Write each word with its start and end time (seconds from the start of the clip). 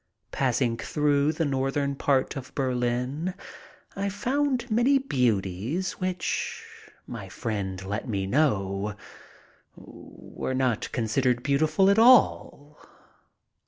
Passing 0.31 0.77
through 0.77 1.33
the 1.33 1.45
northern 1.45 1.93
part 1.95 2.35
of 2.35 2.55
Berlin, 2.55 3.35
I 3.95 4.09
found 4.09 4.71
many 4.71 4.97
beauties 4.97 5.91
which, 5.99 6.65
my 7.05 7.29
friend 7.29 7.85
let 7.85 8.09
me 8.09 8.25
know, 8.25 8.95
were 9.75 10.55
not 10.55 10.91
considered 10.91 11.43
beautiful 11.43 11.87
at 11.87 11.99
all. 11.99 12.79